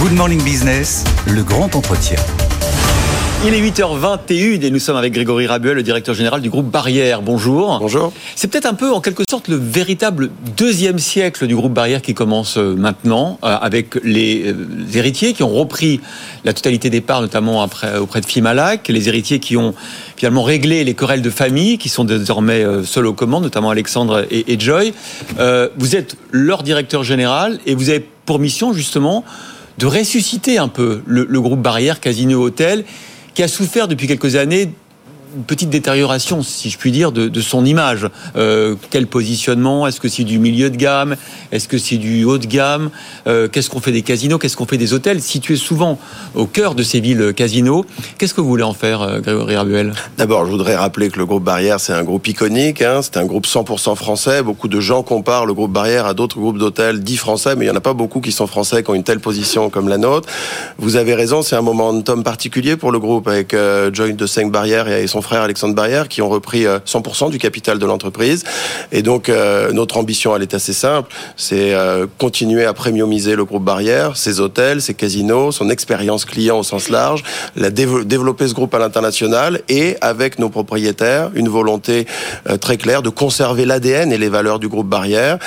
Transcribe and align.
Good 0.00 0.12
Morning 0.12 0.40
Business, 0.44 1.02
le 1.26 1.42
grand 1.42 1.74
entretien. 1.74 2.18
Il 3.44 3.52
est 3.52 3.60
8h21 3.60 4.62
et 4.62 4.70
nous 4.70 4.78
sommes 4.78 4.96
avec 4.96 5.12
Grégory 5.12 5.48
Rabuel, 5.48 5.74
le 5.74 5.82
directeur 5.82 6.14
général 6.14 6.40
du 6.40 6.50
groupe 6.50 6.70
Barrière. 6.70 7.20
Bonjour. 7.20 7.78
Bonjour. 7.80 8.12
C'est 8.36 8.46
peut-être 8.46 8.66
un 8.66 8.74
peu, 8.74 8.92
en 8.92 9.00
quelque 9.00 9.24
sorte, 9.28 9.48
le 9.48 9.56
véritable 9.56 10.30
deuxième 10.56 11.00
siècle 11.00 11.48
du 11.48 11.56
groupe 11.56 11.72
Barrière 11.72 12.00
qui 12.00 12.14
commence 12.14 12.58
euh, 12.58 12.76
maintenant, 12.76 13.40
euh, 13.42 13.56
avec 13.60 13.96
les 14.04 14.44
euh, 14.46 14.54
héritiers 14.94 15.32
qui 15.32 15.42
ont 15.42 15.48
repris 15.48 16.00
la 16.44 16.52
totalité 16.52 16.90
des 16.90 17.00
parts, 17.00 17.20
notamment 17.20 17.60
après, 17.62 17.98
auprès 17.98 18.20
de 18.20 18.26
Fimalac, 18.26 18.86
les 18.86 19.08
héritiers 19.08 19.40
qui 19.40 19.56
ont 19.56 19.74
finalement 20.16 20.44
réglé 20.44 20.84
les 20.84 20.94
querelles 20.94 21.22
de 21.22 21.30
famille, 21.30 21.76
qui 21.76 21.88
sont 21.88 22.04
désormais 22.04 22.64
seuls 22.84 23.06
aux 23.06 23.14
commandes, 23.14 23.42
notamment 23.42 23.70
Alexandre 23.70 24.26
et, 24.30 24.60
Joy. 24.60 24.94
vous 25.76 25.96
êtes 25.96 26.16
leur 26.30 26.62
directeur 26.62 27.02
général 27.02 27.58
et 27.66 27.74
vous 27.74 27.90
avez 27.90 28.06
pour 28.24 28.38
mission, 28.38 28.72
justement, 28.72 29.24
de 29.78 29.86
ressusciter 29.86 30.58
un 30.58 30.68
peu 30.68 31.02
le, 31.06 31.40
groupe 31.40 31.62
Barrière, 31.62 32.00
Casino 32.00 32.42
Hôtel, 32.42 32.84
qui 33.34 33.42
a 33.42 33.48
souffert 33.48 33.86
depuis 33.86 34.08
quelques 34.08 34.34
années 34.34 34.72
une 35.36 35.44
petite 35.44 35.70
détérioration, 35.70 36.42
si 36.42 36.70
je 36.70 36.78
puis 36.78 36.92
dire, 36.92 37.12
de, 37.12 37.40
son 37.40 37.64
image. 37.64 38.08
Euh, 38.36 38.74
quel 38.90 39.06
positionnement? 39.06 39.86
Est-ce 39.86 40.00
que 40.00 40.08
c'est 40.08 40.24
du 40.24 40.38
milieu 40.38 40.70
de 40.70 40.76
gamme? 40.76 41.16
Est-ce 41.52 41.68
que 41.68 41.78
c'est 41.78 41.96
du 41.96 42.24
haut 42.24 42.38
de 42.38 42.46
gamme? 42.46 42.90
Euh, 43.26 43.48
Qu'est-ce 43.48 43.70
qu'on 43.70 43.80
fait 43.80 43.92
des 43.92 44.02
casinos? 44.02 44.38
Qu'est-ce 44.38 44.56
qu'on 44.56 44.66
fait 44.66 44.78
des 44.78 44.92
hôtels 44.92 45.20
Situés 45.20 45.56
souvent 45.56 45.98
au 46.34 46.46
cœur 46.46 46.74
de 46.74 46.82
ces 46.82 47.00
villes 47.00 47.32
casinos, 47.34 47.84
qu'est-ce 48.18 48.34
que 48.34 48.40
vous 48.40 48.48
voulez 48.48 48.62
en 48.62 48.74
faire, 48.74 49.02
euh, 49.02 49.20
Grégory 49.20 49.56
Rabuel? 49.56 49.92
D'abord, 50.16 50.44
je 50.46 50.50
voudrais 50.50 50.76
rappeler 50.76 51.10
que 51.10 51.18
le 51.18 51.26
groupe 51.26 51.44
Barrière, 51.44 51.80
c'est 51.80 51.92
un 51.92 52.04
groupe 52.04 52.26
iconique. 52.26 52.82
Hein, 52.82 53.00
c'est 53.02 53.16
un 53.16 53.24
groupe 53.24 53.46
100% 53.46 53.94
français. 53.96 54.42
Beaucoup 54.42 54.68
de 54.68 54.80
gens 54.80 55.02
comparent 55.02 55.46
le 55.46 55.54
groupe 55.54 55.72
Barrière 55.72 56.06
à 56.06 56.14
d'autres 56.14 56.38
groupes 56.38 56.58
d'hôtels 56.58 57.00
dits 57.00 57.16
français, 57.16 57.54
mais 57.56 57.66
il 57.66 57.68
n'y 57.68 57.74
en 57.74 57.78
a 57.78 57.82
pas 57.82 57.94
beaucoup 57.94 58.20
qui 58.20 58.32
sont 58.32 58.46
français, 58.46 58.82
qui 58.82 58.90
ont 58.90 58.94
une 58.94 59.04
telle 59.04 59.20
position 59.20 59.70
comme 59.70 59.88
la 59.88 59.98
nôtre. 59.98 60.28
Vous 60.78 60.96
avez 60.96 61.14
raison, 61.14 61.42
c'est 61.42 61.56
un 61.56 61.62
moment 61.62 61.92
de 61.92 62.02
tome 62.02 62.24
particulier 62.24 62.76
pour 62.76 62.92
le 62.92 62.98
groupe, 62.98 63.28
avec 63.28 63.52
Joint 63.52 64.14
de 64.14 64.26
5 64.26 64.50
Barrière 64.50 64.88
et 64.88 65.06
son 65.06 65.17
frère 65.22 65.42
Alexandre 65.42 65.74
Barrière 65.74 66.08
qui 66.08 66.22
ont 66.22 66.28
repris 66.28 66.64
100% 66.64 67.26
euh, 67.26 67.30
du 67.30 67.38
capital 67.38 67.78
de 67.78 67.86
l'entreprise. 67.86 68.44
Et 68.92 69.02
donc 69.02 69.28
euh, 69.28 69.72
notre 69.72 69.96
ambition, 69.96 70.34
elle 70.34 70.42
est 70.42 70.54
assez 70.54 70.72
simple, 70.72 71.10
c'est 71.36 71.74
euh, 71.74 72.06
continuer 72.18 72.64
à 72.64 72.72
premiumiser 72.72 73.36
le 73.36 73.44
groupe 73.44 73.64
Barrière, 73.64 74.16
ses 74.16 74.40
hôtels, 74.40 74.82
ses 74.82 74.94
casinos, 74.94 75.52
son 75.52 75.70
expérience 75.70 76.24
client 76.24 76.58
au 76.58 76.62
sens 76.62 76.88
large, 76.88 77.22
la 77.56 77.70
développer 77.70 78.48
ce 78.48 78.54
groupe 78.54 78.74
à 78.74 78.78
l'international 78.78 79.60
et 79.68 79.96
avec 80.00 80.38
nos 80.38 80.48
propriétaires 80.48 81.30
une 81.34 81.48
volonté 81.48 82.06
très 82.60 82.76
claire 82.76 83.02
de 83.02 83.08
conserver 83.08 83.64
l'ADN 83.64 84.12
et 84.12 84.18
les 84.18 84.28
valeurs 84.28 84.58
du 84.58 84.68
groupe 84.68 84.88
Barrière. 84.88 85.38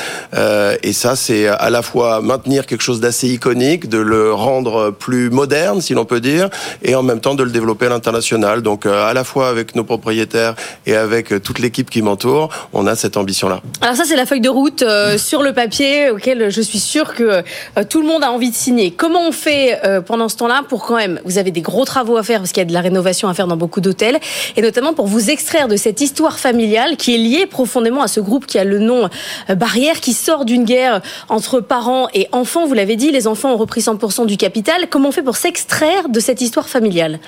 et 0.84 0.94
ça, 0.94 1.16
c'est 1.16 1.48
à 1.48 1.70
la 1.70 1.82
fois 1.82 2.22
maintenir 2.22 2.66
quelque 2.66 2.82
chose 2.82 3.00
d'assez 3.00 3.30
iconique, 3.30 3.90
de 3.90 3.98
le 3.98 4.34
rendre 4.34 4.92
plus 4.92 5.30
moderne, 5.30 5.82
si 5.82 5.94
l'on 5.94 6.06
peut 6.06 6.20
dire, 6.20 6.50
et 6.84 6.96
en 6.96 7.04
même 7.04 7.20
temps 7.20 7.36
de 7.36 7.44
le 7.44 7.52
développer 7.52 7.88
à 7.88 7.90
l'international. 7.90 8.62
Donc 8.62 8.86
à 8.86 9.14
la 9.14 9.24
fois 9.24 9.50
avec 9.50 9.61
nos 9.76 9.84
propriétaires 9.84 10.56
et 10.86 10.96
avec 10.96 11.32
euh, 11.32 11.40
toute 11.40 11.60
l'équipe 11.60 11.90
qui 11.90 12.02
m'entoure, 12.02 12.50
on 12.74 12.88
a 12.88 12.96
cette 12.96 13.18
ambition-là. 13.18 13.62
Alors 13.82 13.96
ça, 13.96 14.04
c'est 14.06 14.16
la 14.16 14.26
feuille 14.26 14.42
de 14.42 14.50
route 14.50 14.82
euh, 14.82 15.18
sur 15.18 15.44
le 15.44 15.54
papier 15.54 16.10
auquel 16.10 16.50
je 16.50 16.62
suis 16.62 16.80
sûr 16.80 17.14
que 17.14 17.24
euh, 17.24 17.44
tout 17.90 18.02
le 18.02 18.08
monde 18.08 18.24
a 18.24 18.32
envie 18.32 18.50
de 18.50 18.56
signer. 18.56 18.92
Comment 18.92 19.28
on 19.28 19.32
fait 19.32 19.80
pendant 20.06 20.30
ce 20.30 20.38
temps-là 20.38 20.64
pour 20.68 20.86
quand 20.86 20.96
même, 20.96 21.20
vous 21.26 21.38
avez 21.38 21.52
des 21.52 21.62
gros 21.62 21.86
travaux 21.86 22.18
à 22.18 22.24
faire 22.24 22.40
parce 22.40 22.52
qu'il 22.52 22.62
y 22.62 22.66
a 22.66 22.70
de 22.70 22.74
la 22.74 22.82
rénovation 22.82 23.28
à 23.30 23.34
faire 23.34 23.48
dans 23.48 23.58
beaucoup 23.58 23.82
d'hôtels, 23.82 24.20
et 24.56 24.62
notamment 24.62 24.94
pour 24.94 25.08
vous 25.08 25.30
extraire 25.30 25.68
de 25.68 25.76
cette 25.76 26.02
histoire 26.02 26.40
familiale 26.40 26.98
qui 26.98 27.16
est 27.16 27.18
liée 27.18 27.46
profondément 27.46 28.02
à 28.02 28.08
ce 28.08 28.20
groupe 28.20 28.46
qui 28.46 28.58
a 28.58 28.64
le 28.64 28.80
nom 28.80 29.10
Barrière, 29.50 30.00
qui 30.00 30.14
sort 30.14 30.46
d'une 30.46 30.66
guerre 30.66 31.02
entre 31.30 31.60
parents 31.60 32.08
et 32.14 32.28
enfants. 32.32 32.66
Vous 32.66 32.74
l'avez 32.74 32.96
dit, 32.96 33.12
les 33.12 33.28
enfants 33.28 33.54
ont 33.54 33.58
repris 33.58 33.82
100% 33.82 34.26
du 34.26 34.38
capital. 34.38 34.88
Comment 34.90 35.10
on 35.10 35.12
fait 35.12 35.24
pour 35.24 35.38
s'extraire 35.38 36.10
de 36.10 36.20
cette 36.20 36.42
histoire 36.42 36.68
familiale? 36.68 37.20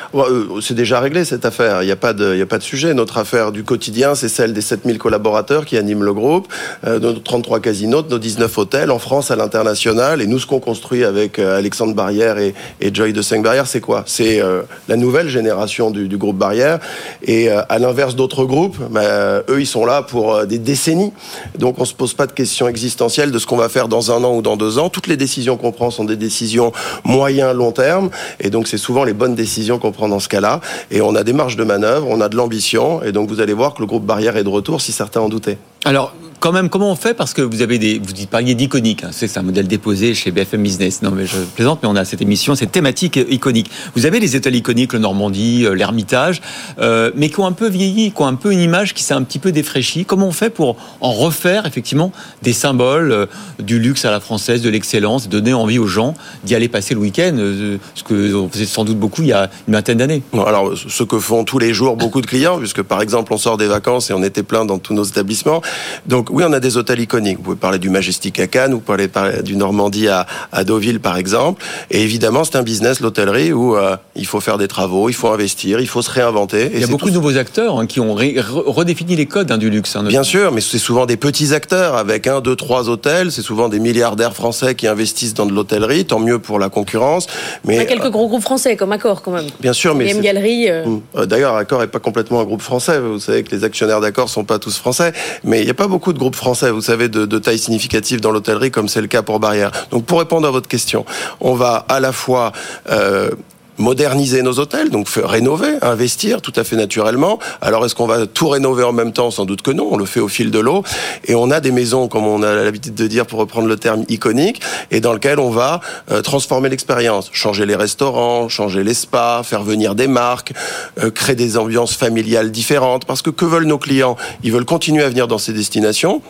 C'est 0.62 0.76
déjà 0.76 1.00
réglé 1.00 1.26
cette 1.26 1.46
affaire. 1.46 1.84
Il 1.84 1.86
n'y 1.86 1.92
a 1.92 1.98
pas 1.98 2.14
de, 2.14 2.23
il 2.34 2.40
y 2.40 2.42
a 2.42 2.46
pas 2.46 2.58
de 2.58 2.64
sujet. 2.64 2.94
Notre 2.94 3.18
affaire 3.18 3.52
du 3.52 3.64
quotidien, 3.64 4.16
c'est 4.16 4.30
celle 4.30 4.54
des 4.54 4.62
7000 4.62 4.98
collaborateurs 4.98 5.66
qui 5.66 5.78
animent 5.78 6.04
le 6.04 6.14
groupe, 6.14 6.48
euh, 6.86 7.00
nos 7.00 7.14
33 7.14 7.60
casinos, 7.60 8.04
nos 8.10 8.20
19 8.20 8.58
hôtels 8.58 8.92
en 8.92 9.00
France, 9.00 9.32
à 9.32 9.36
l'international. 9.36 10.22
Et 10.22 10.28
nous, 10.28 10.40
ce 10.40 10.46
qu'on 10.46 10.60
construit 10.60 11.04
avec 11.04 11.40
euh, 11.40 11.58
Alexandre 11.58 11.94
Barrière 11.94 12.38
et, 12.38 12.54
Joy 12.94 13.14
de 13.14 13.22
5 13.22 13.44
Barrière, 13.44 13.68
c'est 13.68 13.82
quoi? 13.82 14.04
C'est 14.06 14.42
euh, 14.42 14.62
la 14.88 14.96
nouvelle 14.96 15.30
génération 15.30 15.92
du, 15.92 16.18
groupe 16.18 16.38
Barrière. 16.38 16.80
Et 17.24 17.50
à 17.50 17.80
l'inverse 17.80 18.16
d'autres 18.16 18.46
groupes, 18.46 18.78
bah, 18.92 19.42
eux, 19.50 19.60
ils 19.60 19.68
sont 19.68 19.86
là 19.86 20.04
pour 20.04 20.46
des 20.46 20.60
décennies. 20.60 21.12
Donc, 21.58 21.80
on 21.80 21.86
se 21.86 21.94
pose 21.94 22.14
pas 22.14 22.28
de 22.28 22.32
questions 22.32 22.68
existentielles 22.68 23.32
de 23.32 23.40
ce 23.40 23.48
qu'on 23.48 23.58
va 23.58 23.70
faire 23.70 23.88
dans 23.88 24.12
un 24.12 24.24
an 24.24 24.36
ou 24.36 24.42
dans 24.42 24.58
deux 24.58 24.78
ans. 24.78 24.90
Toutes 24.90 25.08
les 25.08 25.18
décisions 25.18 25.58
qu'on 25.58 25.72
prend 25.72 25.90
sont 25.90 26.06
des 26.06 26.16
décisions 26.16 26.72
moyen, 27.04 27.54
long 27.54 27.72
terme. 27.72 28.10
Et 28.40 28.50
donc, 28.50 28.68
c'est 28.68 28.78
souvent 28.78 29.04
les 29.04 29.14
bonnes 29.14 29.36
décisions 29.36 29.80
qu'on 29.80 29.92
prend 29.92 30.08
dans 30.08 30.20
ce 30.20 30.30
cas-là. 30.30 30.62
Et 30.92 31.02
on 31.02 31.16
a 31.16 31.24
des 31.24 31.34
marges 31.34 31.56
de 31.56 31.64
manœuvre, 31.64 32.08
on 32.14 32.22
a 32.22 32.30
de 32.30 32.38
ambition. 32.40 33.04
Et 33.04 33.12
donc, 33.12 33.30
vous 33.30 33.42
allez 33.42 33.54
voir 33.54 33.74
que 33.74 33.82
le 33.82 33.86
groupe 33.86 34.06
Barrière 34.06 34.38
est 34.38 34.44
de 34.44 34.50
retour 34.50 34.82
si 34.82 34.92
certains 34.92 35.22
en 35.22 35.30
doutaient. 35.30 35.58
Alors, 35.86 36.14
quand 36.44 36.52
même, 36.52 36.68
comment 36.68 36.92
on 36.92 36.98
fait? 36.98 37.14
Parce 37.14 37.34
que 37.34 37.42
vous 37.42 37.62
avez 37.62 37.78
des, 37.78 38.00
vous 38.00 38.26
parliez 38.30 38.54
d'iconique. 38.54 39.06
Hein, 39.06 39.12
c'est 39.14 39.38
un 39.38 39.44
modèle 39.44 39.66
déposé 39.66 40.14
chez 40.14 40.30
BFM 40.30 40.62
Business. 40.62 41.02
Non, 41.02 41.12
mais 41.12 41.26
je 41.26 41.38
plaisante, 41.38 41.80
mais 41.82 41.88
on 41.88 41.96
a 41.96 42.04
cette 42.04 42.22
émission, 42.22 42.54
cette 42.54 42.74
thématique 42.74 43.18
iconique. 43.30 43.72
Vous 43.96 44.06
avez 44.06 44.20
les 44.20 44.36
hôtels 44.36 44.58
iconiques, 44.58 44.92
le 44.92 45.00
Normandie, 45.00 45.64
euh, 45.66 45.74
l'Ermitage, 45.74 46.42
euh, 46.80 47.12
mais 47.16 47.30
qui 47.30 47.40
ont 47.40 47.46
un 47.46 47.54
peu 47.54 47.70
vieilli, 47.70 48.12
qui 48.12 48.22
ont 48.22 48.28
un 48.28 48.36
peu 48.36 48.52
une 48.52 48.60
image 48.60 48.94
qui 48.94 49.04
s'est 49.04 49.14
un 49.14 49.24
petit 49.24 49.40
peu 49.40 49.54
défraîchie. 49.54 50.04
Comment 50.04 50.28
on 50.28 50.32
fait 50.34 50.50
pour 50.50 50.76
en 51.00 51.14
refaire 51.14 51.66
effectivement 51.66 52.12
des 52.42 52.52
symboles 52.52 53.14
euh, 53.14 53.26
du 53.60 53.80
luxe 53.80 54.04
à 54.04 54.12
la 54.12 54.20
française, 54.20 54.62
de 54.62 54.70
l'excellence, 54.70 55.30
donner 55.30 55.54
envie 55.54 55.80
aux 55.80 55.88
gens 55.88 56.14
d'y 56.44 56.56
aller 56.56 56.68
passer 56.68 56.94
le 56.94 57.00
week-end, 57.00 57.38
ce 57.38 58.04
que 58.04 58.34
on 58.36 58.50
faisait 58.50 58.66
sans 58.66 58.84
doute 58.84 59.00
beaucoup 59.00 59.22
il 59.22 59.30
y 59.30 59.34
a 59.34 59.50
une 59.70 59.76
vingtaine 59.76 60.00
d'années? 60.00 60.24
Alors, 60.34 60.74
ce 60.76 61.04
que 61.04 61.20
font 61.20 61.46
tous 61.46 61.60
les 61.60 61.74
jours 61.74 61.96
beaucoup 61.96 62.20
de 62.20 62.28
clients, 62.28 62.58
puisque 62.58 62.82
par 62.82 63.02
exemple 63.02 63.32
on 63.32 63.38
sort 63.38 63.56
des 63.56 63.68
vacances 63.68 64.10
et 64.10 64.14
on 64.14 64.24
était 64.24 64.44
plein 64.44 64.66
dans 64.66 64.78
tous 64.78 64.94
nos 64.94 65.06
établissements. 65.06 65.62
Donc 66.06 66.33
oui, 66.34 66.44
on 66.48 66.52
a 66.52 66.60
des 66.60 66.78
hôtels 66.78 67.00
iconiques. 67.00 67.38
Vous 67.38 67.44
pouvez 67.44 67.56
parler 67.56 67.78
du 67.78 67.92
Majestic 67.92 68.40
à 68.40 68.48
Cannes, 68.48 68.74
vous 68.74 68.80
pouvez 68.80 69.08
parler 69.08 69.44
du 69.44 69.56
Normandie 69.56 70.08
à, 70.08 70.26
Deauville, 70.64 71.00
par 71.00 71.18
exemple. 71.18 71.64
Et 71.92 72.02
évidemment, 72.02 72.44
c'est 72.44 72.56
un 72.56 72.64
business, 72.64 73.02
l'hôtellerie, 73.02 73.54
où 73.54 73.76
euh, 73.76 73.98
il 74.16 74.26
faut 74.26 74.40
faire 74.40 74.58
des 74.58 74.68
travaux, 74.68 75.10
il 75.10 75.14
faut 75.14 75.28
investir, 75.28 75.80
il 75.80 75.88
faut 75.88 76.02
se 76.02 76.10
réinventer. 76.10 76.72
il 76.74 76.82
y 76.82 76.84
a 76.84 76.88
beaucoup 76.88 77.12
de 77.12 77.14
nouveaux 77.14 77.38
acteurs 77.38 77.78
hein, 77.78 77.86
qui 77.86 78.00
ont 78.00 78.16
redéfini 78.16 79.16
les 79.16 79.28
codes 79.28 79.52
hein, 79.52 79.60
du 79.60 79.70
luxe. 79.70 79.96
Hein, 79.96 80.06
Bien 80.06 80.24
sûr, 80.24 80.52
mais 80.52 80.62
c'est 80.62 80.80
souvent 80.80 81.06
des 81.06 81.18
petits 81.18 81.54
acteurs 81.54 81.96
avec 81.96 82.26
un, 82.26 82.42
deux, 82.42 82.56
trois 82.56 82.90
hôtels. 82.90 83.32
C'est 83.32 83.44
souvent 83.44 83.70
des 83.70 83.80
milliardaires 83.80 84.34
français 84.34 84.74
qui 84.74 84.88
investissent 84.88 85.36
dans 85.36 85.46
de 85.46 85.54
l'hôtellerie. 85.54 86.06
Tant 86.06 86.20
mieux 86.20 86.40
pour 86.40 86.58
la 86.58 86.70
concurrence. 86.70 87.28
Mais 87.64 87.76
il 87.76 87.78
y 87.78 87.82
a 87.82 87.86
quelques 87.86 88.10
gros 88.10 88.28
groupes 88.28 88.42
français 88.42 88.76
comme 88.76 88.92
Accor, 88.92 89.22
quand 89.22 89.34
même. 89.34 89.46
Bien 89.60 89.74
sûr, 89.74 89.94
mais 89.94 90.12
Galerie. 90.20 90.68
Euh. 90.68 90.86
Hum. 90.86 91.02
Euh, 91.16 91.26
d'ailleurs, 91.28 91.56
Accor 91.56 91.82
n'est 91.82 91.88
pas 91.88 92.00
complètement 92.00 92.42
un 92.42 92.46
groupe 92.46 92.64
français. 92.64 93.00
Vous 93.00 93.20
savez 93.20 93.44
que 93.44 93.56
les 93.56 93.64
actionnaires 93.64 94.02
d'Accor 94.02 94.30
sont 94.30 94.46
pas 94.46 94.58
tous 94.58 94.78
français, 94.78 95.14
mais 95.44 95.60
il 95.62 95.66
n'y 95.66 95.72
a 95.72 95.76
pas 95.76 95.88
beaucoup 95.88 96.13
de 96.14 96.20
groupes 96.20 96.36
français, 96.36 96.72
vous 96.72 96.82
savez, 96.82 97.10
de, 97.10 97.40
taille 97.40 97.60
significative 97.60 98.22
dans 98.22 98.32
l'hôtellerie, 98.32 98.72
comme 98.72 98.88
c'est 98.88 99.02
le 99.02 99.08
cas 99.08 99.22
pour 99.22 99.40
Barrière. 99.40 99.72
Donc, 99.92 100.06
pour 100.06 100.20
répondre 100.20 100.48
à 100.48 100.52
votre 100.52 100.68
question, 100.68 101.06
on 101.42 101.54
va 101.54 101.86
à 101.90 102.00
la 102.00 102.12
fois 102.12 102.52
euh, 102.90 103.30
moderniser 103.78 104.42
nos 104.42 104.60
hôtels, 104.60 104.90
donc 104.90 105.08
rénover, 105.16 105.78
investir 105.82 106.42
tout 106.42 106.54
à 106.56 106.64
fait 106.64 106.76
naturellement. 106.76 107.40
Alors 107.62 107.86
est-ce 107.86 107.96
qu'on 107.96 108.08
va 108.08 108.26
tout 108.28 108.50
rénover 108.50 108.84
en 108.84 108.94
même 108.94 109.14
temps? 109.14 109.32
Sans 109.32 109.46
doute 109.46 109.62
que 109.62 109.72
non, 109.72 109.88
on 109.92 109.98
le 109.98 110.06
fait 110.06 110.20
au 110.20 110.28
fil 110.28 110.52
de 110.52 110.60
l'eau. 110.60 110.84
Et 111.26 111.36
on 111.36 111.52
a 111.52 111.60
des 111.60 111.72
maisons, 111.72 112.08
comme 112.08 112.26
on 112.26 112.44
a 112.44 112.54
l'habitude 112.56 112.96
de 112.96 113.08
dire 113.08 113.26
pour 113.26 113.40
reprendre 113.40 113.68
le 113.68 113.78
terme 113.78 114.04
iconique, 114.10 114.62
et 114.92 115.00
dans 115.00 115.14
lequel 115.14 115.40
on 115.40 115.50
va 115.50 115.82
euh, 116.12 116.22
transformer 116.22 116.70
l'expérience, 116.70 117.30
changer 117.32 117.66
les 117.66 117.76
restaurants, 117.76 118.50
changer 118.50 118.84
les 118.84 118.94
spas, 118.94 119.44
faire 119.44 119.64
venir 119.64 119.96
des 119.96 120.08
marques, 120.08 120.54
euh, 121.02 121.10
créer 121.10 121.36
des 121.36 121.58
ambiances 121.58 121.96
familiales 121.96 122.52
différentes. 122.52 123.06
Parce 123.06 123.22
que 123.22 123.30
que 123.30 123.46
veulent 123.46 123.66
nos 123.66 123.80
clients? 123.80 124.16
Ils 124.44 124.52
veulent 124.52 124.66
continuer 124.66 125.04
à 125.04 125.10
venir 125.10 125.28
dans 125.28 125.38
ces 125.38 125.54
destinations 125.54 126.22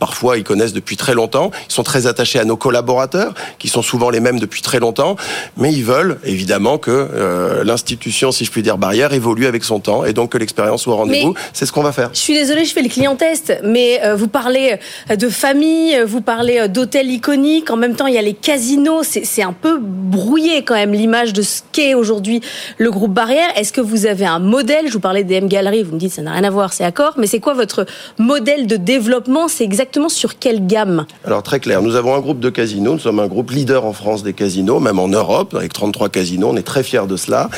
Parfois, 0.00 0.36
ils 0.36 0.44
connaissent 0.44 0.72
depuis 0.72 0.96
très 0.96 1.14
longtemps. 1.14 1.50
Ils 1.68 1.72
sont 1.72 1.82
très 1.82 2.06
attachés 2.06 2.38
à 2.38 2.44
nos 2.44 2.56
collaborateurs, 2.56 3.34
qui 3.58 3.68
sont 3.68 3.82
souvent 3.82 4.10
les 4.10 4.20
mêmes 4.20 4.38
depuis 4.38 4.62
très 4.62 4.80
longtemps. 4.80 5.16
Mais 5.56 5.72
ils 5.72 5.84
veulent 5.84 6.18
évidemment 6.24 6.78
que 6.78 6.90
euh, 6.90 7.64
l'institution, 7.64 8.30
si 8.30 8.44
je 8.44 8.50
puis 8.50 8.62
dire, 8.62 8.78
barrière, 8.78 9.12
évolue 9.12 9.46
avec 9.46 9.64
son 9.64 9.80
temps 9.80 10.04
et 10.04 10.12
donc 10.12 10.32
que 10.32 10.38
l'expérience 10.38 10.82
soit 10.82 10.94
au 10.94 10.98
rendez-vous. 10.98 11.34
C'est 11.52 11.66
ce 11.66 11.72
qu'on 11.72 11.82
va 11.82 11.92
faire. 11.92 12.10
Je 12.12 12.18
suis 12.18 12.34
désolée, 12.34 12.64
je 12.64 12.72
fais 12.72 12.82
le 12.82 12.88
client 12.88 13.16
test, 13.16 13.58
mais 13.64 14.00
euh, 14.04 14.14
vous 14.14 14.28
parlez 14.28 14.78
euh, 15.10 15.16
de 15.16 15.28
famille, 15.28 15.98
vous 16.06 16.20
parlez 16.20 16.68
d'hôtels 16.68 17.10
iconiques. 17.10 17.70
En 17.70 17.76
même 17.76 17.96
temps, 17.96 18.06
il 18.06 18.14
y 18.14 18.18
a 18.18 18.22
les 18.22 18.34
casinos. 18.34 19.02
C'est 19.04 19.42
un 19.42 19.52
peu 19.52 19.78
brouillé 19.80 20.62
quand 20.64 20.74
même 20.74 20.92
l'image 20.92 21.32
de 21.32 21.42
ce 21.42 21.62
qu'est 21.72 21.94
aujourd'hui 21.94 22.40
le 22.76 22.90
groupe 22.90 23.12
Barrière. 23.14 23.48
Est-ce 23.56 23.72
que 23.72 23.80
vous 23.80 24.06
avez 24.06 24.26
un 24.26 24.38
modèle? 24.38 24.88
Je 24.88 24.92
vous 24.92 25.00
parlais 25.00 25.24
des 25.24 25.36
M 25.36 25.48
Gallery. 25.48 25.82
Vous 25.82 25.94
me 25.94 25.98
dites 25.98 26.12
ça 26.12 26.22
n'a 26.22 26.32
rien 26.32 26.44
à 26.44 26.50
voir, 26.50 26.72
c'est 26.72 26.84
accord. 26.84 27.14
Mais 27.16 27.26
c'est 27.26 27.40
quoi 27.40 27.54
votre 27.54 27.86
modèle 28.18 28.66
de 28.66 28.76
développement? 28.76 29.48
C'est 29.48 29.64
exactement 29.78 30.08
sur 30.08 30.40
quelle 30.40 30.66
gamme 30.66 31.06
Alors 31.24 31.44
très 31.44 31.60
clair, 31.60 31.82
nous 31.82 31.94
avons 31.94 32.16
un 32.16 32.18
groupe 32.18 32.40
de 32.40 32.50
casinos, 32.50 32.94
nous 32.94 32.98
sommes 32.98 33.20
un 33.20 33.28
groupe 33.28 33.52
leader 33.52 33.84
en 33.84 33.92
France 33.92 34.24
des 34.24 34.32
casinos, 34.32 34.80
même 34.80 34.98
en 34.98 35.06
Europe, 35.06 35.54
avec 35.54 35.72
33 35.72 36.08
casinos, 36.08 36.48
on 36.50 36.56
est 36.56 36.64
très 36.64 36.82
fiers 36.82 37.06
de 37.06 37.16
cela. 37.16 37.48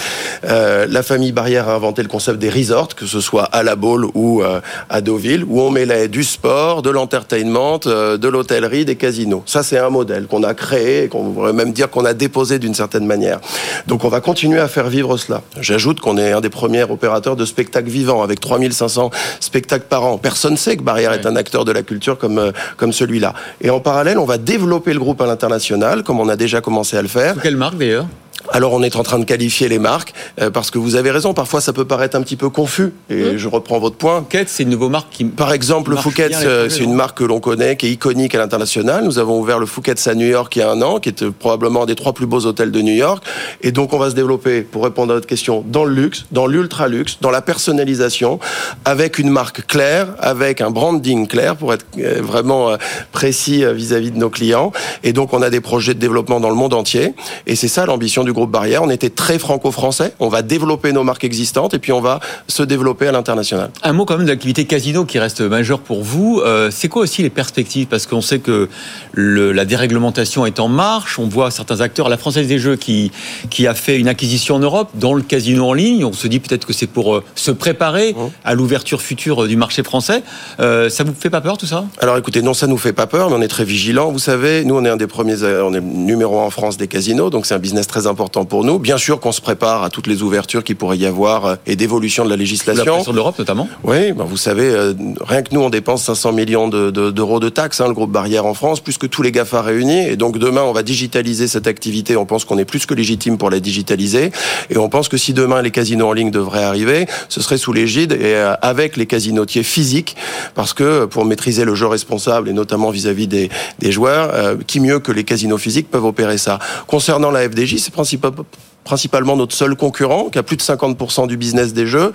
Euh, 0.44 0.87
la 0.87 1.02
famille 1.02 1.32
Barrière 1.32 1.70
a 1.70 1.75
inventé 1.75 2.02
le 2.02 2.08
concept 2.08 2.38
des 2.38 2.50
resorts, 2.50 2.94
que 2.94 3.06
ce 3.06 3.20
soit 3.20 3.44
à 3.44 3.62
La 3.62 3.75
Baule 3.75 4.06
ou 4.12 4.43
euh, 4.43 4.61
à 4.90 5.00
Deauville, 5.00 5.44
où 5.49 5.62
on 5.62 5.70
mêlait 5.70 6.08
du 6.08 6.22
sport, 6.22 6.82
de 6.82 6.90
l'entertainment, 6.90 7.81
euh, 7.87 8.19
de 8.19 8.28
l'hôtellerie, 8.28 8.84
des 8.84 8.96
casinos. 8.96 9.43
Ça 9.46 9.62
c'est 9.62 9.78
un 9.78 9.88
modèle 9.88 10.26
qu'on 10.26 10.43
a 10.43 10.52
créé, 10.52 11.08
qu'on 11.08 11.31
pourrait 11.31 11.55
même 11.55 11.73
dire 11.73 11.88
qu'on 11.88 12.05
a 12.05 12.12
déposé 12.12 12.58
d'une 12.58 12.75
certaine 12.75 13.06
manière. 13.06 13.40
Donc 13.87 14.05
on 14.05 14.11
va 14.11 14.20
continuer 14.20 14.61
à 14.61 14.69
faire 14.69 14.90
vivre 14.90 15.16
cela. 15.16 15.40
J'ajoute 15.58 16.00
qu'on 16.00 16.19
est 16.19 16.32
un 16.32 16.43
des 16.43 16.50
premiers 16.50 16.82
opérateurs 16.82 17.37
de 17.37 17.46
spectacles 17.46 17.88
vivants, 17.88 18.23
avec 18.23 18.40
3500 18.40 19.11
spectacles 19.40 19.87
par 19.88 20.05
an. 20.05 20.19
Personne 20.19 20.52
ne 20.52 20.58
sait 20.58 20.76
que 20.76 20.82
Barrière 20.82 21.14
est 21.14 21.25
un 21.25 21.34
acteur 21.34 21.64
de 21.64 21.73
la 21.73 21.82
culture 21.82 22.10
comme, 22.19 22.39
euh, 22.39 22.53
comme 22.77 22.93
celui-là. 22.93 23.35
Et 23.61 23.71
en 23.71 23.81
parallèle, 23.81 24.19
on 24.19 24.25
va 24.25 24.39
développer 24.39 24.93
le 24.93 24.99
groupe 24.99 25.21
à 25.21 25.27
l'international, 25.27 26.03
comme 26.03 26.21
on 26.21 26.29
a 26.29 26.37
déjà 26.37 26.61
commencé 26.61 26.97
à 26.97 27.03
le 27.03 27.09
faire. 27.09 27.35
Quelle 27.43 27.57
marque 27.57 27.77
d'ailleurs? 27.77 28.07
Alors 28.53 28.73
on 28.73 28.82
est 28.82 28.97
en 28.97 29.03
train 29.03 29.19
de 29.19 29.25
qualifier 29.25 29.69
les 29.69 29.79
marques 29.79 30.15
euh, 30.41 30.50
parce 30.50 30.71
que 30.71 30.79
vous 30.79 30.97
avez 30.97 31.11
raison. 31.11 31.35
Parfois 31.35 31.61
ça 31.61 31.73
peut 31.73 31.85
paraître 31.85 32.17
un 32.17 32.23
petit 32.23 32.37
peu 32.37 32.49
confus 32.49 32.93
et 33.09 33.38
je 33.38 33.49
reprends 33.49 33.79
votre 33.79 33.97
point. 33.97 34.21
Phuket, 34.23 34.49
c'est 34.49 34.62
une 34.62 34.71
nouvelle 34.71 34.91
marque 34.91 35.11
qui. 35.11 35.25
Par 35.25 35.53
exemple, 35.53 35.91
le 35.91 35.97
Phuket, 35.97 36.35
c'est 36.69 36.82
une 36.82 36.94
marque 36.94 37.19
que 37.19 37.25
l'on 37.25 37.41
connaît, 37.41 37.77
qui 37.77 37.87
est 37.87 37.91
iconique 37.91 38.35
à 38.35 38.38
l'international. 38.38 39.05
Nous 39.05 39.19
avons 39.19 39.38
ouvert 39.38 39.59
le 39.59 39.67
Phuket 39.67 40.00
à 40.06 40.15
New 40.15 40.27
York 40.27 40.55
il 40.56 40.61
y 40.61 40.62
a 40.62 40.71
un 40.71 40.82
an, 40.82 40.99
qui 40.99 41.11
est 41.11 41.31
probablement 41.31 41.82
un 41.82 41.87
des 41.87 41.94
trois 41.94 42.12
plus 42.12 42.27
beaux 42.27 42.47
hôtels 42.47 42.71
de 42.71 42.81
New 42.81 42.94
York. 42.94 43.23
Et 43.62 43.73
donc 43.73 43.93
on 43.93 43.99
va 43.99 44.11
se 44.11 44.15
développer, 44.15 44.62
pour 44.62 44.85
répondre 44.85 45.12
à 45.12 45.15
votre 45.15 45.26
question, 45.26 45.65
dans 45.67 45.85
le 45.85 45.94
luxe, 45.94 46.25
dans 46.33 46.47
l'ultra 46.47 46.88
luxe, 46.88 47.19
dans 47.21 47.31
la 47.31 47.43
personnalisation, 47.43 48.41
avec 48.85 49.19
une 49.19 49.31
marque 49.31 49.67
claire, 49.67 50.09
avec 50.19 50.61
un 50.61 50.71
branding 50.71 51.26
clair 51.26 51.56
pour 51.56 51.75
être 51.75 51.87
euh, 51.99 52.21
vraiment 52.23 52.71
euh, 52.71 52.76
précis 53.12 53.65
vis-à-vis 53.65 54.11
de 54.11 54.19
nos 54.19 54.31
clients. 54.31 54.73
Et 55.05 55.12
donc 55.12 55.33
on 55.33 55.43
a 55.43 55.50
des 55.50 55.61
projets 55.61 55.94
de 55.94 56.00
développement 56.00 56.41
dans 56.41 56.50
le 56.50 56.56
monde 56.56 56.75
entier. 56.75 57.15
Et 57.47 57.55
c'est 57.55 57.69
ça 57.69 57.87
l'ambition 57.87 58.19
du 58.25 58.32
groupe 58.32 58.50
Barrière. 58.50 58.82
On 58.82 58.90
était 58.90 59.11
très 59.11 59.38
franco-français. 59.38 60.14
On 60.20 60.28
va 60.28 60.43
développer 60.43 60.93
nos 60.93 61.05
marques 61.05 61.25
existantes 61.25 61.75
et 61.75 61.78
puis 61.78 61.93
on 61.93 62.00
va 62.00 62.20
se 62.49 62.62
développer 62.62 63.08
à 63.08 63.12
l'international. 63.12 63.70
Un 63.82 63.93
mot 63.93 64.05
quand 64.05 64.17
même 64.17 64.26
de 64.26 64.31
l'activité 64.31 64.64
casino 64.64 65.05
qui 65.05 65.19
reste 65.19 65.40
majeure 65.40 65.81
pour 65.81 66.02
vous. 66.02 66.40
Euh, 66.44 66.70
c'est 66.70 66.88
quoi 66.88 67.02
aussi 67.02 67.22
les 67.22 67.31
perspectives? 67.31 67.87
Parce 67.87 68.06
qu'on 68.06 68.20
sait 68.20 68.38
que 68.38 68.69
le, 69.12 69.52
la 69.52 69.64
déréglementation 69.64 70.46
est 70.46 70.61
en 70.61 70.69
marche. 70.69 71.19
On 71.19 71.26
voit 71.26 71.50
certains 71.50 71.81
acteurs, 71.81 72.08
la 72.08 72.17
Française 72.17 72.46
des 72.46 72.58
Jeux 72.58 72.76
qui, 72.76 73.12
qui 73.50 73.67
a 73.67 73.75
fait 73.75 73.99
une 73.99 74.08
acquisition 74.08 74.56
en 74.56 74.61
Europe 74.61 74.90
dans 74.94 75.14
le 75.14 75.23
casino 75.23 75.69
en 75.69 75.73
ligne. 75.73 76.05
On 76.05 76.12
se 76.12 76.28
dit 76.28 76.40
peut-être 76.40 76.66
que 76.66 76.73
c'est 76.73 76.87
pour 76.87 77.16
euh, 77.16 77.25
se 77.34 77.50
préparer 77.50 78.12
mmh. 78.12 78.16
à 78.44 78.55
l'ouverture 78.55 79.02
future 79.02 79.46
du 79.46 79.56
marché 79.56 79.82
français. 79.82 80.23
Euh, 80.61 80.88
ça 80.88 81.05
vous 81.05 81.14
fait 81.19 81.31
pas 81.31 81.40
peur 81.40 81.58
tout 81.58 81.66
ça? 81.66 81.84
Alors 81.99 82.16
écoutez, 82.16 82.43
non, 82.43 82.55
ça 82.55 82.66
nous 82.66 82.78
fait 82.78 82.93
pas 82.93 83.06
peur, 83.06 83.31
mais 83.31 83.37
on 83.37 83.43
est 83.43 83.49
très 83.49 83.64
vigilants. 83.64 84.11
Vous 84.12 84.19
savez, 84.19 84.64
nous 84.64 84.75
on 84.76 84.84
est 84.84 84.88
un 84.88 84.96
des 84.96 85.06
premiers, 85.06 85.37
on 85.43 85.75
est 85.75 85.81
numéro 85.81 86.40
un 86.40 86.44
en 86.44 86.50
France 86.50 86.76
des 86.76 86.88
casinos, 86.88 87.31
donc 87.31 87.46
c'est 87.46 87.55
un 87.55 87.58
business 87.58 87.87
très 87.87 88.06
important 88.11 88.45
pour 88.45 88.65
nous. 88.65 88.79
Bien 88.79 88.99
sûr 88.99 89.21
qu'on 89.21 89.33
se 89.33 89.41
prépare 89.41 89.83
à 89.83 89.91
toutes 89.91 90.07
les 90.07 90.23
ouvertures 90.23 90.65
qu'il 90.65 90.77
pourrait 90.77 90.99
y 90.99 91.07
avoir 91.07 91.47
euh, 91.47 91.55
et 91.67 91.77
d'évolution 91.77 92.25
de 92.25 92.31
la 92.31 92.37
législation. 92.37 92.85
La 92.85 92.93
pression 92.93 93.12
de 93.12 93.17
l'Europe 93.17 93.39
notamment 93.39 93.69
Oui, 93.85 94.12
ben 94.12 94.25
vous 94.25 94.37
savez, 94.37 94.69
euh, 94.69 94.93
rien 95.21 95.43
que 95.43 95.55
nous, 95.55 95.61
on 95.61 95.71
dépense 95.71 96.05
500 96.05 96.33
millions 96.33 96.69
d'euros 96.69 96.91
de, 96.91 97.11
de, 97.11 97.39
de, 97.39 97.49
taxes, 97.49 97.81
hein, 97.81 97.89
le 97.89 97.95
groupe 97.95 98.11
Barrière 98.11 98.45
en 98.45 98.55
France, 98.55 98.81
plus 98.81 98.99
que 98.99 99.07
tous 99.07 99.23
les 99.23 99.33
GAFA 99.33 99.62
réunis. 99.62 100.07
Et 100.07 100.17
donc 100.17 100.39
demain, 100.39 100.62
on 100.62 100.73
va 100.73 100.83
digitaliser 100.83 101.49
cette 101.49 101.67
activité. 101.67 102.17
On 102.17 102.27
pense 102.27 102.45
qu'on 102.45 102.59
est 102.59 102.65
plus 102.65 102.87
que 102.87 102.95
légitime 102.95 103.39
pour 103.39 103.51
la 103.51 103.61
digitaliser. 103.61 104.33
Et 104.69 104.77
on 104.77 104.89
pense 104.89 105.09
que 105.09 105.17
si 105.17 105.33
demain 105.33 105.62
les 105.62 105.71
casinos 105.71 106.09
en 106.09 106.12
ligne 106.12 106.31
devraient 106.31 106.65
arriver, 106.65 107.07
ce 107.29 107.41
serait 107.41 107.59
sous 107.59 107.73
l'égide 107.73 108.12
et 108.12 108.35
euh, 108.35 108.55
avec 108.61 108.97
les 108.97 109.07
casinotiers 109.07 109.62
physiques, 109.62 110.17
parce 110.55 110.75
que 110.75 111.07
pour 111.07 111.25
maîtriser 111.25 111.65
le 111.65 111.75
jeu 111.75 111.87
responsable 111.87 112.49
et 112.49 112.53
notamment 112.53 112.91
vis-à-vis 112.91 113.29
des, 113.29 113.49
des, 113.79 113.93
joueurs, 113.93 114.57
qui 114.67 114.81
mieux 114.81 114.99
que 114.99 115.12
les 115.12 115.25
casinos 115.25 115.59
physiques 115.59 115.91
peuvent 115.91 116.05
opérer 116.05 116.39
ça? 116.39 116.59
Concernant 116.87 117.31
la 117.31 117.49
FDJ, 117.49 117.77
c'est 117.79 117.93
principalement 118.02 118.47
principalement 118.85 119.37
notre 119.37 119.55
seul 119.55 119.77
concurrent, 119.77 120.29
qui 120.31 120.38
a 120.38 120.43
plus 120.43 120.56
de 120.56 120.62
50% 120.62 121.27
du 121.27 121.37
business 121.37 121.73
des 121.73 121.87
jeux, 121.87 122.12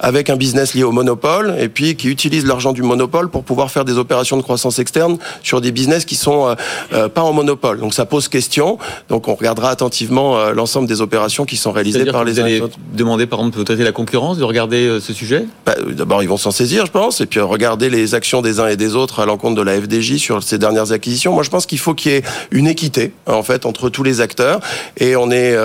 avec 0.00 0.30
un 0.30 0.36
business 0.36 0.74
lié 0.74 0.82
au 0.82 0.92
monopole, 0.92 1.54
et 1.58 1.68
puis 1.68 1.96
qui 1.96 2.08
utilise 2.08 2.44
l'argent 2.44 2.72
du 2.72 2.82
monopole 2.82 3.28
pour 3.28 3.44
pouvoir 3.44 3.70
faire 3.70 3.84
des 3.84 3.98
opérations 3.98 4.36
de 4.36 4.42
croissance 4.42 4.78
externe 4.78 5.18
sur 5.42 5.60
des 5.60 5.72
business 5.72 6.04
qui 6.04 6.16
sont 6.16 6.48
euh, 6.48 6.54
euh, 6.92 7.08
pas 7.08 7.22
en 7.22 7.32
monopole. 7.32 7.80
Donc 7.80 7.94
ça 7.94 8.04
pose 8.04 8.28
question. 8.28 8.78
Donc 9.08 9.28
on 9.28 9.34
regardera 9.34 9.70
attentivement 9.70 10.38
euh, 10.38 10.52
l'ensemble 10.52 10.88
des 10.88 11.00
opérations 11.00 11.44
qui 11.44 11.56
sont 11.56 11.72
réalisées 11.72 12.06
par 12.06 12.24
les 12.24 12.32
vous 12.32 12.40
allez 12.40 12.62
demander 12.92 13.26
par 13.26 13.40
exemple 13.40 13.64
peut-être 13.64 13.80
la 13.80 13.92
concurrence 13.92 14.38
de 14.38 14.44
regarder 14.44 14.98
ce 15.00 15.12
sujet? 15.12 15.46
Bah, 15.64 15.74
D'abord 15.90 16.22
ils 16.22 16.28
vont 16.28 16.36
s'en 16.36 16.50
saisir, 16.50 16.86
je 16.86 16.90
pense, 16.90 17.20
et 17.20 17.26
puis 17.26 17.40
regarder 17.40 17.90
les 17.90 18.14
actions 18.14 18.42
des 18.42 18.60
uns 18.60 18.68
et 18.68 18.76
des 18.76 18.94
autres 18.94 19.20
à 19.20 19.26
l'encontre 19.26 19.56
de 19.56 19.62
la 19.62 19.80
FDJ 19.80 20.16
sur 20.16 20.42
ces 20.42 20.58
dernières 20.58 20.92
acquisitions. 20.92 21.32
Moi 21.32 21.42
je 21.42 21.50
pense 21.50 21.66
qu'il 21.66 21.78
faut 21.78 21.94
qu'il 21.94 22.12
y 22.12 22.14
ait 22.16 22.22
une 22.50 22.66
équité 22.66 23.12
en 23.26 23.42
fait 23.42 23.66
entre 23.66 23.88
tous 23.88 24.02
les 24.02 24.20
acteurs, 24.20 24.60
et 24.96 25.16
on 25.16 25.30
est 25.30 25.56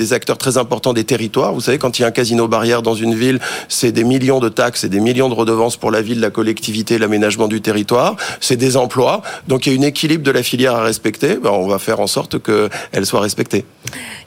des 0.00 0.14
acteurs 0.14 0.38
très 0.38 0.56
importants 0.56 0.94
des 0.94 1.04
territoires. 1.04 1.52
Vous 1.52 1.60
savez, 1.60 1.76
quand 1.76 1.98
il 1.98 2.02
y 2.02 2.04
a 2.06 2.08
un 2.08 2.10
casino 2.10 2.48
barrière 2.48 2.80
dans 2.80 2.94
une 2.94 3.14
ville, 3.14 3.38
c'est 3.68 3.92
des 3.92 4.02
millions 4.02 4.40
de 4.40 4.48
taxes 4.48 4.82
et 4.84 4.88
des 4.88 4.98
millions 4.98 5.28
de 5.28 5.34
redevances 5.34 5.76
pour 5.76 5.90
la 5.90 6.00
ville, 6.00 6.20
la 6.20 6.30
collectivité, 6.30 6.98
l'aménagement 6.98 7.48
du 7.48 7.60
territoire. 7.60 8.16
C'est 8.40 8.56
des 8.56 8.78
emplois. 8.78 9.20
Donc 9.46 9.66
il 9.66 9.74
y 9.74 9.76
a 9.76 9.78
un 9.78 9.86
équilibre 9.86 10.24
de 10.24 10.30
la 10.30 10.42
filière 10.42 10.74
à 10.74 10.82
respecter. 10.82 11.34
Ben, 11.34 11.50
on 11.50 11.68
va 11.68 11.78
faire 11.78 12.00
en 12.00 12.06
sorte 12.06 12.42
qu'elle 12.42 13.04
soit 13.04 13.20
respectée. 13.20 13.66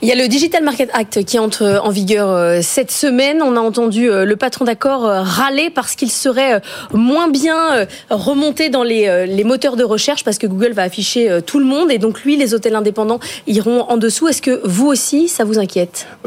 Il 0.04 0.08
y 0.08 0.12
a 0.12 0.16
le 0.16 0.28
Digital 0.28 0.64
Market 0.64 0.90
Act 0.94 1.26
qui 1.26 1.40
entre 1.40 1.82
en 1.84 1.90
vigueur 1.90 2.30
euh, 2.30 2.60
cette 2.62 2.92
semaine. 2.92 3.42
On 3.42 3.56
a 3.56 3.60
entendu 3.60 4.12
euh, 4.12 4.26
le 4.26 4.36
patron 4.36 4.66
d'accord 4.66 5.02
râler 5.02 5.72
parce 5.72 5.96
qu'il 5.96 6.12
serait 6.12 6.62
moins 6.94 7.30
bien 7.30 7.88
remonté 8.12 8.70
dans 8.70 8.84
les, 8.84 9.26
les 9.26 9.44
moteurs 9.44 9.76
de 9.76 9.84
recherche 9.84 10.24
parce 10.24 10.38
que 10.38 10.46
Google 10.46 10.74
va 10.74 10.84
afficher 10.84 11.40
tout 11.46 11.60
le 11.60 11.66
monde 11.66 11.92
et 11.92 11.98
donc 11.98 12.22
lui, 12.24 12.38
les 12.38 12.54
hôtels 12.54 12.76
indépendants 12.76 13.20
iront 13.48 13.82
en 13.90 13.98
dessous. 13.98 14.28
Est-ce 14.28 14.42
que 14.42 14.62
vous 14.66 14.88
aussi, 14.88 15.28
ça 15.28 15.44
vous 15.46 15.58
inquiète 15.58 15.63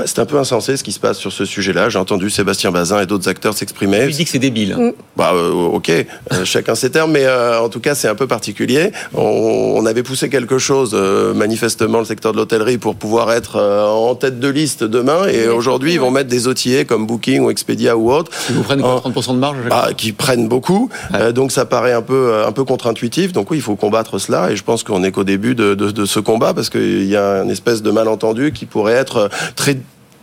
C'est 0.05 0.19
un 0.19 0.27
peu 0.27 0.38
insensé 0.38 0.77
ce 0.77 0.85
qui 0.85 0.93
se 0.93 1.00
passe 1.00 1.19
sur 1.19 1.33
ce 1.33 1.44
sujet-là. 1.44 1.88
J'ai 1.88 1.99
entendu 1.99 2.31
Sébastien 2.31 2.71
Bazin 2.71 3.00
et 3.00 3.06
d'autres 3.06 3.29
acteurs 3.29 3.55
s'exprimer. 3.55 4.06
Il 4.09 4.15
dit 4.15 4.25
que 4.25 4.31
c'est 4.31 4.38
débile. 4.38 4.77
Mm. 4.77 4.93
Bah, 5.17 5.33
euh, 5.35 5.50
ok, 5.53 5.91
euh, 5.91 6.05
chacun 6.44 6.75
ses 6.75 6.91
termes, 6.91 7.12
mais 7.12 7.25
euh, 7.25 7.61
en 7.61 7.69
tout 7.69 7.81
cas, 7.81 7.94
c'est 7.94 8.09
un 8.09 8.15
peu 8.15 8.27
particulier. 8.27 8.93
On, 9.15 9.85
avait 9.87 10.03
poussé 10.03 10.29
quelque 10.29 10.59
chose, 10.59 10.94
manifestement, 11.37 12.00
le 12.00 12.05
secteur 12.05 12.33
de 12.33 12.38
l'hôtellerie, 12.38 12.77
pour 12.77 12.97
pouvoir 12.97 13.31
être 13.31 13.61
en 13.61 14.17
tête 14.17 14.41
de 14.41 14.49
liste 14.49 14.83
demain. 14.83 15.29
Et 15.29 15.47
aujourd'hui, 15.47 15.94
ils 15.94 16.00
vont 16.00 16.11
mettre 16.11 16.29
des 16.29 16.49
outillés 16.49 16.85
comme 16.85 17.06
Booking 17.06 17.41
ou 17.43 17.50
Expedia 17.50 17.97
ou 17.97 18.11
autre. 18.11 18.33
Qui 18.49 18.53
vous 18.53 18.65
prennent 18.65 18.81
30% 18.81 19.35
de 19.35 19.38
marge 19.38 19.56
bah, 19.71 19.91
Qui 19.97 20.12
prennent 20.12 20.49
beaucoup. 20.49 20.91
donc, 21.33 21.53
ça 21.53 21.67
paraît 21.67 21.93
un 21.93 22.03
peu, 22.03 22.44
un 22.44 22.50
peu 22.50 22.65
contre-intuitif. 22.65 23.33
Donc, 23.33 23.53
oui, 23.53 23.59
il 23.59 23.62
faut 23.62 23.77
combattre 23.77 24.19
cela. 24.19 24.50
Et 24.50 24.56
je 24.56 24.65
pense 24.65 24.83
qu'on 24.83 25.05
est 25.05 25.12
qu'au 25.12 25.23
début 25.23 25.55
de, 25.55 25.75
de, 25.75 25.93
de, 25.93 26.05
ce 26.05 26.19
combat 26.19 26.53
parce 26.53 26.69
qu'il 26.69 27.05
y 27.05 27.17
a 27.17 27.43
une 27.43 27.50
espèce 27.50 27.83
de 27.83 27.91
malentendu 27.93 28.50
qui 28.53 28.67
pourrait 28.67 28.94
être 28.94 29.25
très 29.55 29.78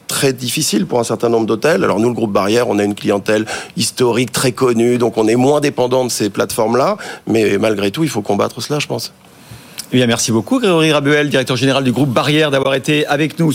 très 0.07 0.33
difficile 0.33 0.85
pour 0.85 0.99
un 0.99 1.03
certain 1.03 1.29
nombre 1.29 1.47
d'hôtels. 1.47 1.83
Alors 1.83 1.99
nous, 1.99 2.09
le 2.09 2.13
groupe 2.13 2.31
Barrière, 2.31 2.67
on 2.69 2.77
a 2.77 2.83
une 2.83 2.93
clientèle 2.93 3.45
historique 3.77 4.31
très 4.31 4.51
connue, 4.51 4.97
donc 4.97 5.17
on 5.17 5.27
est 5.27 5.35
moins 5.35 5.59
dépendant 5.59 6.05
de 6.05 6.11
ces 6.11 6.29
plateformes-là, 6.29 6.97
mais 7.25 7.57
malgré 7.57 7.89
tout, 7.89 8.03
il 8.03 8.09
faut 8.09 8.21
combattre 8.21 8.61
cela, 8.61 8.79
je 8.79 8.87
pense. 8.87 9.11
Eh 9.91 9.97
bien, 9.97 10.07
merci 10.07 10.31
beaucoup, 10.31 10.59
Grégory 10.59 10.91
Rabuel, 10.91 11.29
directeur 11.29 11.55
général 11.55 11.83
du 11.83 11.91
groupe 11.91 12.09
Barrière, 12.09 12.49
d'avoir 12.49 12.73
été 12.73 13.05
avec 13.05 13.37
nous. 13.39 13.51